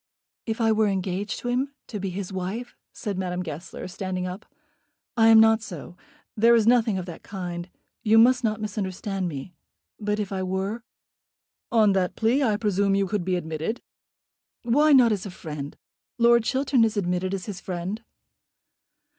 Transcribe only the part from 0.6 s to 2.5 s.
were engaged to him, to be his